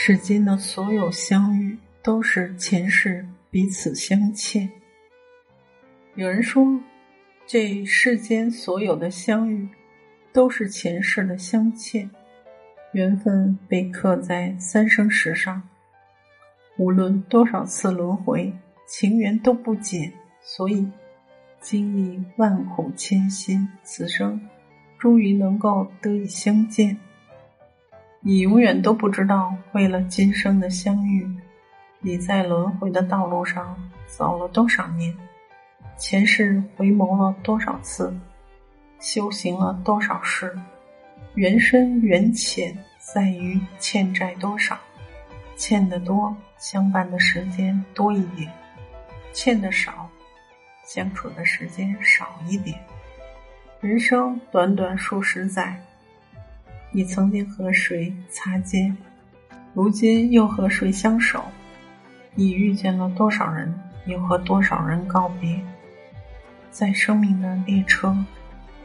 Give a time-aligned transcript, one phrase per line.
[0.00, 4.70] 世间的所有相遇，都是前世彼此相欠。
[6.14, 6.64] 有人说，
[7.48, 9.68] 这世间所有的相遇，
[10.32, 12.08] 都是前世的相欠，
[12.92, 15.60] 缘分被刻在三生石上。
[16.78, 18.52] 无论多少次轮回，
[18.86, 20.88] 情缘都不减，所以
[21.60, 24.40] 经历万苦千辛，此生
[24.96, 26.96] 终于能够得以相见。
[28.20, 31.24] 你永远都不知道，为了今生的相遇，
[32.00, 33.76] 你在轮回的道路上
[34.08, 35.16] 走了多少年，
[35.96, 38.12] 前世回眸了多少次，
[38.98, 40.52] 修行了多少世，
[41.34, 44.76] 缘深缘浅在于欠债多少，
[45.56, 48.50] 欠的多，相伴的时间多一点；
[49.32, 50.10] 欠的少，
[50.82, 52.76] 相处的时间少一点。
[53.80, 55.80] 人生短短数十载。
[56.90, 58.96] 你曾经和谁擦肩，
[59.74, 61.44] 如今又和谁相守？
[62.34, 63.72] 你遇见了多少人，
[64.06, 65.60] 又和多少人告别？
[66.70, 68.16] 在生命的列车，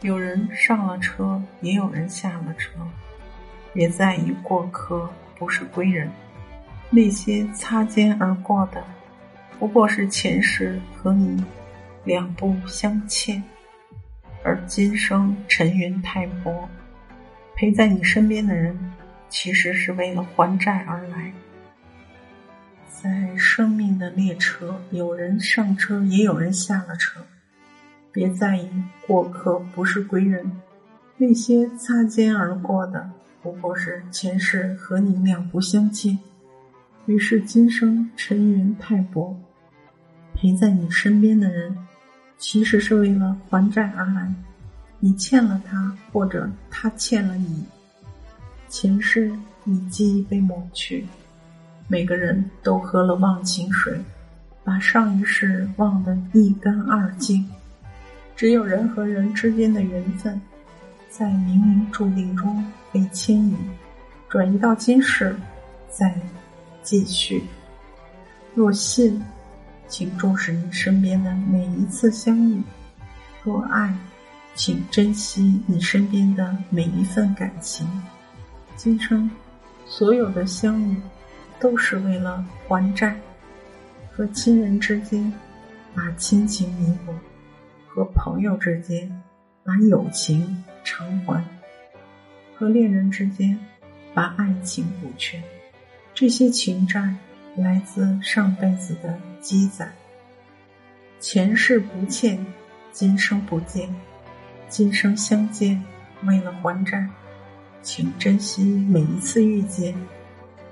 [0.00, 2.72] 有人上了车，也有人下了车。
[3.72, 6.10] 别在意过客不是归人，
[6.90, 8.82] 那些擦肩而过的，
[9.58, 11.44] 不过是前世和你
[12.04, 13.40] 两不相欠，
[14.42, 16.68] 而今生尘缘太薄。
[17.56, 18.76] 陪在你身边的人，
[19.28, 21.32] 其实是为了还债而来。
[22.88, 27.20] 在生命的列车，有人上车，也有人下了车。
[28.10, 28.68] 别在意
[29.06, 30.60] 过客不是归人，
[31.16, 33.10] 那些擦肩而过的，
[33.42, 36.18] 不过是前世和你两不相欠。
[37.06, 39.36] 于是今生尘缘太薄，
[40.34, 41.76] 陪在你身边的人，
[42.38, 44.32] 其实是为了还债而来。
[45.04, 47.62] 你欠了他，或者他欠了你，
[48.70, 49.30] 前世
[49.62, 51.06] 你记忆被抹去。
[51.88, 54.00] 每个人都喝了忘情水，
[54.64, 57.46] 把上一世忘得一干二净。
[58.34, 60.40] 只有人和人之间的缘分，
[61.10, 63.54] 在冥冥注定中被牵引，
[64.30, 65.36] 转移到今世，
[65.90, 66.18] 再
[66.82, 67.44] 继续。
[68.54, 69.22] 若信，
[69.86, 72.62] 请重视你身边的每一次相遇；
[73.42, 73.94] 若爱。
[74.54, 77.88] 请珍惜你身边的每一份感情。
[78.76, 79.30] 今生
[79.84, 80.96] 所有的相遇，
[81.58, 83.16] 都是为了还债。
[84.12, 85.32] 和亲人之间，
[85.92, 87.12] 把亲情弥补；
[87.88, 89.10] 和朋友之间，
[89.64, 91.42] 把友情偿还；
[92.54, 93.58] 和恋人之间，
[94.14, 95.42] 把爱情补全。
[96.14, 97.12] 这些情债
[97.56, 99.92] 来自上辈子的积攒，
[101.18, 102.46] 前世不欠，
[102.92, 103.92] 今生不见。
[104.68, 105.82] 今生相见，
[106.24, 107.08] 为了还债，
[107.82, 109.94] 请珍惜每一次遇见，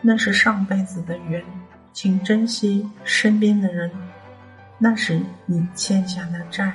[0.00, 1.42] 那是上辈子的缘；
[1.92, 3.90] 请珍惜身边的人，
[4.78, 6.72] 那是你欠下的债。